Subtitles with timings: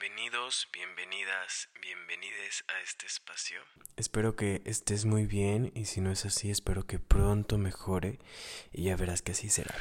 [0.00, 3.60] Bienvenidos, bienvenidas, bienvenides a este espacio.
[3.96, 8.18] Espero que estés muy bien y si no es así, espero que pronto mejore
[8.72, 9.74] y ya verás que así será.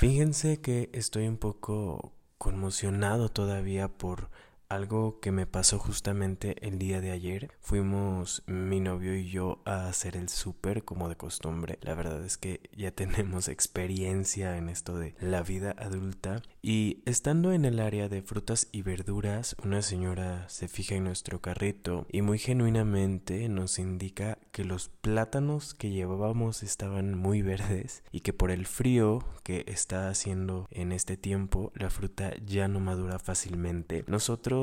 [0.00, 4.28] Fíjense que estoy un poco conmocionado todavía por
[4.68, 7.50] algo que me pasó justamente el día de ayer.
[7.60, 11.78] Fuimos mi novio y yo a hacer el súper como de costumbre.
[11.82, 16.42] La verdad es que ya tenemos experiencia en esto de la vida adulta.
[16.62, 21.40] Y estando en el área de frutas y verduras, una señora se fija en nuestro
[21.40, 28.20] carrito y muy genuinamente nos indica que los plátanos que llevábamos estaban muy verdes y
[28.20, 33.18] que por el frío que está haciendo en este tiempo la fruta ya no madura
[33.18, 34.04] fácilmente.
[34.06, 34.53] Nosotros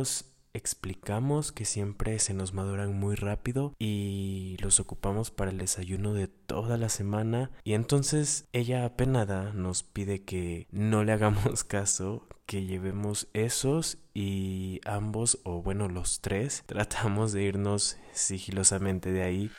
[0.54, 6.28] explicamos que siempre se nos maduran muy rápido y los ocupamos para el desayuno de
[6.28, 7.52] toda la semana.
[7.64, 14.82] Y entonces ella apenada nos pide que no le hagamos caso que llevemos esos y
[14.86, 19.52] ambos o bueno los tres tratamos de irnos sigilosamente de ahí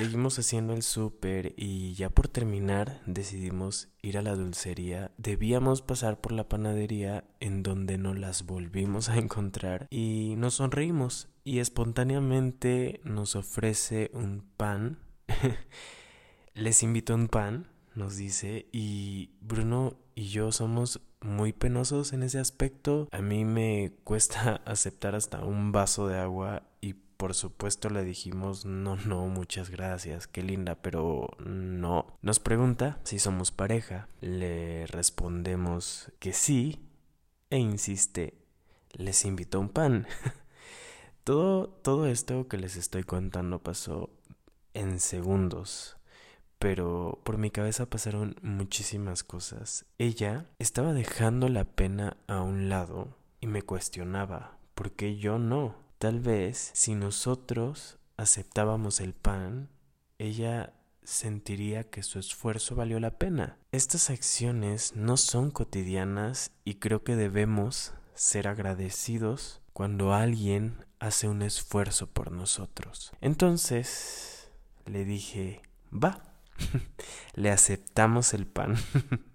[0.00, 5.12] Seguimos haciendo el súper y ya por terminar decidimos ir a la dulcería.
[5.18, 11.28] Debíamos pasar por la panadería en donde no las volvimos a encontrar y nos sonreímos
[11.44, 15.00] y espontáneamente nos ofrece un pan.
[16.54, 22.38] Les invito un pan, nos dice, y Bruno y yo somos muy penosos en ese
[22.38, 23.06] aspecto.
[23.12, 28.64] A mí me cuesta aceptar hasta un vaso de agua y por supuesto le dijimos
[28.64, 32.16] no, no, muchas gracias, qué linda, pero no.
[32.22, 34.08] Nos pregunta si somos pareja.
[34.22, 36.80] Le respondemos que sí
[37.50, 38.38] e insiste,
[38.94, 40.06] les invito un pan.
[41.24, 44.08] todo, todo esto que les estoy contando pasó
[44.72, 45.98] en segundos.
[46.58, 49.84] Pero por mi cabeza pasaron muchísimas cosas.
[49.98, 55.89] Ella estaba dejando la pena a un lado y me cuestionaba, ¿por qué yo no?
[56.00, 59.68] Tal vez si nosotros aceptábamos el pan,
[60.16, 60.72] ella
[61.02, 63.58] sentiría que su esfuerzo valió la pena.
[63.70, 71.42] Estas acciones no son cotidianas y creo que debemos ser agradecidos cuando alguien hace un
[71.42, 73.12] esfuerzo por nosotros.
[73.20, 74.50] Entonces
[74.86, 75.60] le dije,
[75.92, 76.22] va,
[77.34, 78.76] le aceptamos el pan.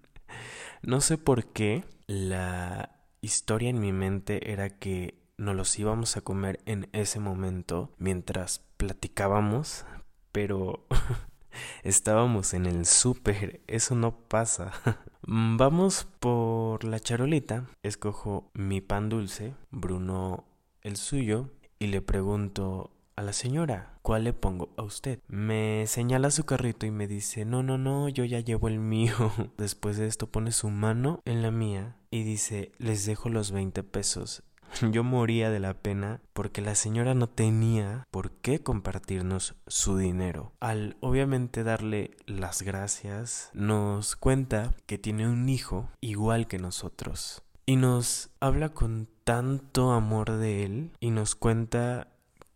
[0.81, 6.21] no sé por qué la historia en mi mente era que no los íbamos a
[6.21, 9.85] comer en ese momento mientras platicábamos,
[10.31, 10.85] pero
[11.83, 14.71] estábamos en el súper, eso no pasa.
[15.27, 20.45] Vamos por la charolita, escojo mi pan dulce, Bruno
[20.81, 25.19] el suyo, y le pregunto a la señora, ¿cuál le pongo a usted?
[25.27, 29.15] Me señala su carrito y me dice, no, no, no, yo ya llevo el mío.
[29.57, 33.83] Después de esto pone su mano en la mía y dice, les dejo los 20
[33.83, 34.43] pesos
[34.91, 40.53] Yo moría de la pena porque la señora no tenía por qué compartirnos su dinero.
[40.59, 47.43] Al obviamente darle las gracias, nos cuenta que tiene un hijo igual que nosotros.
[47.65, 52.09] Y nos habla con tanto amor de él y nos cuenta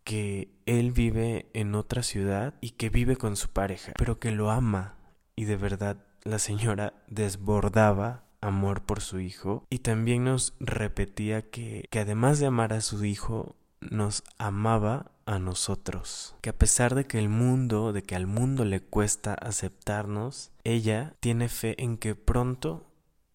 [0.04, 4.52] que él vive en otra ciudad y que vive con su pareja, pero que lo
[4.52, 4.96] ama.
[5.36, 11.88] Y de verdad la señora desbordaba amor por su hijo y también nos repetía que,
[11.90, 16.36] que además de amar a su hijo, nos amaba a nosotros.
[16.42, 21.14] Que a pesar de que el mundo, de que al mundo le cuesta aceptarnos, ella
[21.20, 22.86] tiene fe en que pronto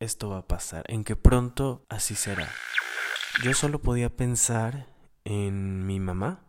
[0.00, 2.48] esto va a pasar, en que pronto así será.
[3.42, 4.88] Yo solo podía pensar
[5.24, 6.44] en mi mamá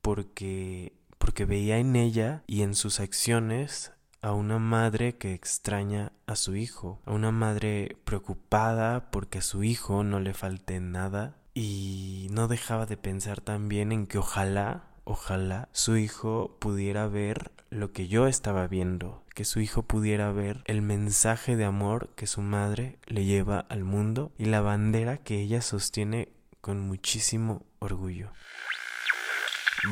[0.00, 6.36] porque porque veía en ella y en sus acciones a una madre que extraña a
[6.36, 12.28] su hijo, a una madre preocupada porque a su hijo no le falte nada y
[12.30, 18.06] no dejaba de pensar también en que ojalá, ojalá su hijo pudiera ver lo que
[18.06, 22.98] yo estaba viendo, que su hijo pudiera ver el mensaje de amor que su madre
[23.06, 26.28] le lleva al mundo y la bandera que ella sostiene
[26.60, 28.30] con muchísimo orgullo.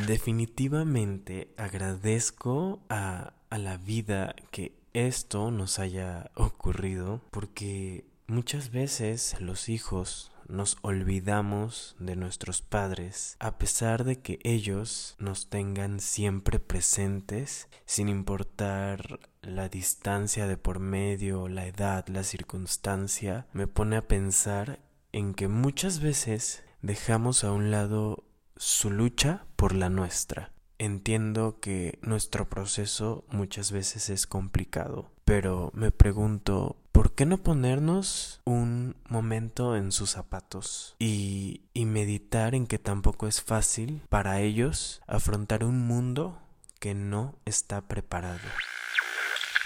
[0.07, 9.69] Definitivamente agradezco a a la vida que esto nos haya ocurrido porque muchas veces los
[9.69, 17.69] hijos nos olvidamos de nuestros padres a pesar de que ellos nos tengan siempre presentes
[17.87, 24.81] sin importar la distancia de por medio, la edad, la circunstancia, me pone a pensar
[25.13, 28.25] en que muchas veces dejamos a un lado
[28.57, 30.53] su lucha por la nuestra.
[30.81, 38.41] Entiendo que nuestro proceso muchas veces es complicado, pero me pregunto, ¿por qué no ponernos
[38.47, 45.03] un momento en sus zapatos y, y meditar en que tampoco es fácil para ellos
[45.07, 46.41] afrontar un mundo
[46.79, 48.41] que no está preparado?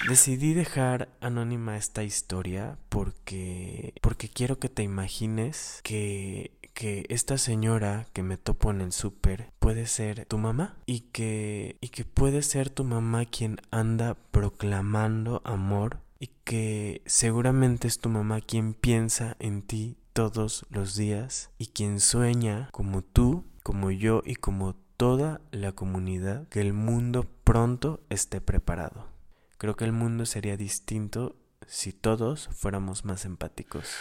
[0.09, 8.07] Decidí dejar anónima esta historia porque porque quiero que te imagines que que esta señora
[8.13, 12.43] que me topo en el súper puede ser tu mamá y que y que puede
[12.43, 19.37] ser tu mamá quien anda proclamando amor y que seguramente es tu mamá quien piensa
[19.39, 25.41] en ti todos los días y quien sueña como tú, como yo y como toda
[25.51, 29.09] la comunidad que el mundo pronto esté preparado.
[29.59, 31.37] Creo que el mundo sería distinto
[31.67, 33.97] si todos fuéramos más empáticos.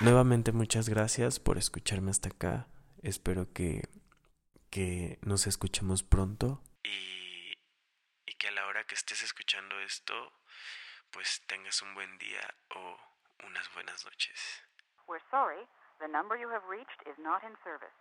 [0.00, 2.66] Nuevamente muchas gracias por escucharme hasta acá.
[3.02, 3.82] Espero que,
[4.70, 6.62] que nos escuchemos pronto.
[6.82, 7.52] Y,
[8.26, 10.32] y que a la hora que estés escuchando esto,
[11.10, 12.42] pues tengas un buen día
[12.74, 12.96] o
[13.46, 14.62] unas buenas noches.
[15.06, 15.66] We're sorry,
[16.00, 17.94] the number you have reached is not in service.